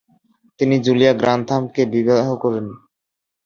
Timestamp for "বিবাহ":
1.93-2.27